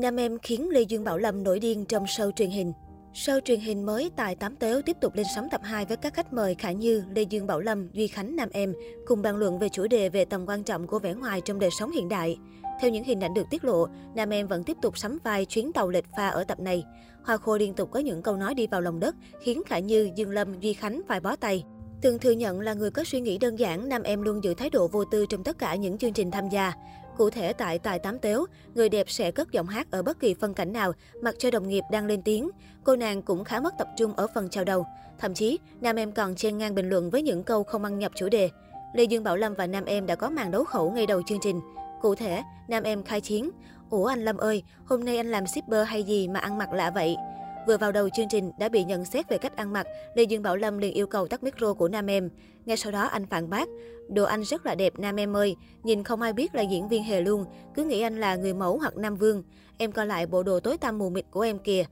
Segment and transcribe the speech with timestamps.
[0.00, 2.72] Nam em khiến Lê Dương Bảo Lâm nổi điên trong show truyền hình.
[3.14, 6.14] Show truyền hình mới tại Tám Tếu tiếp tục lên sóng tập 2 với các
[6.14, 8.74] khách mời Khả Như, Lê Dương Bảo Lâm, Duy Khánh Nam Em
[9.06, 11.70] cùng bàn luận về chủ đề về tầm quan trọng của vẻ ngoài trong đời
[11.70, 12.36] sống hiện đại.
[12.80, 15.72] Theo những hình ảnh được tiết lộ, Nam Em vẫn tiếp tục sắm vai chuyến
[15.72, 16.84] tàu lệch pha ở tập này.
[17.24, 20.10] Hoa Khôi liên tục có những câu nói đi vào lòng đất, khiến Khả Như,
[20.14, 21.64] Dương Lâm, Duy Khánh phải bó tay.
[22.02, 24.70] Từng thừa nhận là người có suy nghĩ đơn giản, Nam Em luôn giữ thái
[24.70, 26.72] độ vô tư trong tất cả những chương trình tham gia.
[27.18, 30.34] Cụ thể tại Tài Tám Tếu, người đẹp sẽ cất giọng hát ở bất kỳ
[30.34, 30.92] phân cảnh nào,
[31.22, 32.50] mặc cho đồng nghiệp đang lên tiếng.
[32.84, 34.86] Cô nàng cũng khá mất tập trung ở phần chào đầu.
[35.18, 38.12] Thậm chí, Nam Em còn chen ngang bình luận với những câu không ăn nhập
[38.14, 38.50] chủ đề.
[38.94, 41.38] Lê Dương Bảo Lâm và Nam Em đã có màn đấu khẩu ngay đầu chương
[41.42, 41.60] trình.
[42.02, 43.50] Cụ thể, Nam Em khai chiến.
[43.90, 46.90] Ủa anh Lâm ơi, hôm nay anh làm shipper hay gì mà ăn mặc lạ
[46.90, 47.16] vậy?
[47.68, 50.42] Vừa vào đầu chương trình đã bị nhận xét về cách ăn mặc, Lê Dương
[50.42, 52.30] Bảo Lâm liền yêu cầu tắt micro của Nam Em.
[52.66, 53.68] Ngay sau đó anh phản bác,
[54.08, 57.04] đồ anh rất là đẹp Nam Em ơi, nhìn không ai biết là diễn viên
[57.04, 59.42] hề luôn, cứ nghĩ anh là người mẫu hoặc Nam Vương.
[59.78, 61.84] Em coi lại bộ đồ tối tăm mù mịt của em kìa.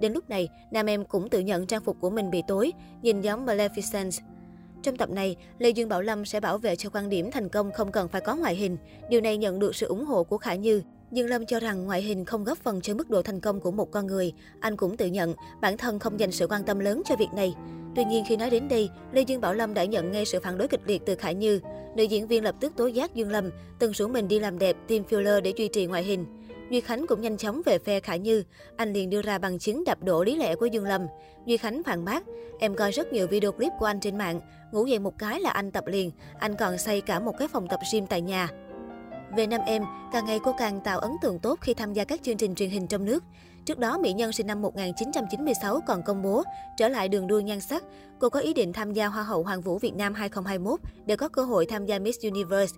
[0.00, 3.20] Đến lúc này, Nam Em cũng tự nhận trang phục của mình bị tối, nhìn
[3.20, 4.20] giống Maleficent.
[4.82, 7.72] Trong tập này, Lê Dương Bảo Lâm sẽ bảo vệ cho quan điểm thành công
[7.72, 8.76] không cần phải có ngoại hình.
[9.08, 10.82] Điều này nhận được sự ủng hộ của Khả Như.
[11.12, 13.70] Dương Lâm cho rằng ngoại hình không góp phần cho mức độ thành công của
[13.70, 14.32] một con người.
[14.60, 17.54] Anh cũng tự nhận bản thân không dành sự quan tâm lớn cho việc này.
[17.96, 20.58] Tuy nhiên khi nói đến đây, Lê Dương Bảo Lâm đã nhận ngay sự phản
[20.58, 21.60] đối kịch liệt từ Khải Như.
[21.96, 24.76] Nữ diễn viên lập tức tố giác Dương Lâm từng rủ mình đi làm đẹp,
[24.86, 26.26] tiêm filler để duy trì ngoại hình.
[26.70, 28.42] Duy Khánh cũng nhanh chóng về phe Khải Như.
[28.76, 31.06] Anh liền đưa ra bằng chứng đập đổ lý lẽ của Dương Lâm.
[31.46, 32.24] Duy Khánh phản bác,
[32.58, 34.40] em coi rất nhiều video clip của anh trên mạng.
[34.72, 36.10] Ngủ dậy một cái là anh tập liền.
[36.38, 38.48] Anh còn xây cả một cái phòng tập gym tại nhà.
[39.36, 42.22] Về nam em, càng ngày cô càng tạo ấn tượng tốt khi tham gia các
[42.22, 43.24] chương trình truyền hình trong nước.
[43.64, 46.42] Trước đó, mỹ nhân sinh năm 1996 còn công bố
[46.76, 47.84] trở lại đường đua nhan sắc.
[48.18, 51.28] Cô có ý định tham gia Hoa hậu Hoàng vũ Việt Nam 2021 để có
[51.28, 52.76] cơ hội tham gia Miss Universe.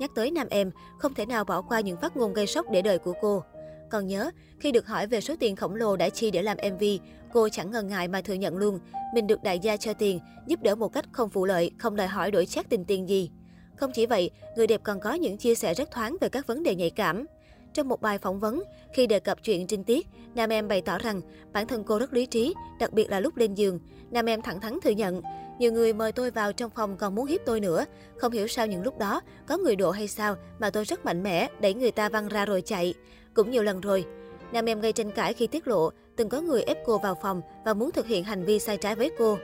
[0.00, 2.82] Nhắc tới nam em, không thể nào bỏ qua những phát ngôn gây sốc để
[2.82, 3.42] đời của cô.
[3.90, 6.84] Còn nhớ, khi được hỏi về số tiền khổng lồ đã chi để làm MV,
[7.32, 8.78] cô chẳng ngần ngại mà thừa nhận luôn,
[9.14, 12.06] mình được đại gia cho tiền, giúp đỡ một cách không phụ lợi, không đòi
[12.06, 13.30] hỏi đổi chát tình tiền gì.
[13.76, 16.62] Không chỉ vậy, người đẹp còn có những chia sẻ rất thoáng về các vấn
[16.62, 17.26] đề nhạy cảm.
[17.72, 18.62] Trong một bài phỏng vấn,
[18.94, 21.20] khi đề cập chuyện trinh tiết, nam em bày tỏ rằng
[21.52, 23.80] bản thân cô rất lý trí, đặc biệt là lúc lên giường.
[24.10, 25.22] Nam em thẳng thắn thừa nhận,
[25.58, 27.84] nhiều người mời tôi vào trong phòng còn muốn hiếp tôi nữa.
[28.16, 31.22] Không hiểu sao những lúc đó, có người độ hay sao mà tôi rất mạnh
[31.22, 32.94] mẽ, đẩy người ta văng ra rồi chạy.
[33.34, 34.04] Cũng nhiều lần rồi.
[34.52, 37.42] Nam em gây tranh cãi khi tiết lộ, từng có người ép cô vào phòng
[37.64, 39.38] và muốn thực hiện hành vi sai trái với cô.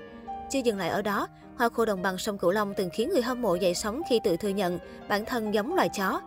[0.50, 3.22] Chưa dừng lại ở đó, Hoa khô đồng bằng sông Cửu Long từng khiến người
[3.22, 6.20] hâm mộ dậy sóng khi tự thừa nhận bản thân giống loài chó.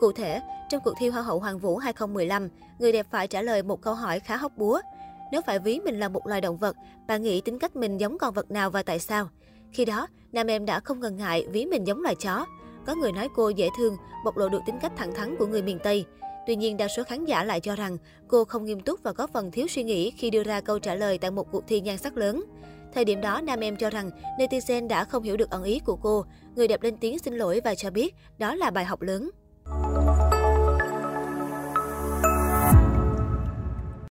[0.00, 2.48] Cụ thể, trong cuộc thi Hoa hậu Hoàng vũ 2015,
[2.78, 4.80] người đẹp phải trả lời một câu hỏi khá hóc búa.
[5.32, 6.76] Nếu phải ví mình là một loài động vật,
[7.08, 9.28] bạn nghĩ tính cách mình giống con vật nào và tại sao?
[9.72, 12.46] Khi đó, nam em đã không ngần ngại ví mình giống loài chó.
[12.86, 15.62] Có người nói cô dễ thương, bộc lộ được tính cách thẳng thắn của người
[15.62, 16.04] miền Tây.
[16.46, 19.26] Tuy nhiên, đa số khán giả lại cho rằng cô không nghiêm túc và có
[19.26, 21.98] phần thiếu suy nghĩ khi đưa ra câu trả lời tại một cuộc thi nhan
[21.98, 22.44] sắc lớn.
[22.94, 25.96] Thời điểm đó, nam em cho rằng netizen đã không hiểu được ẩn ý của
[25.96, 26.24] cô.
[26.56, 29.30] Người đẹp lên tiếng xin lỗi và cho biết đó là bài học lớn.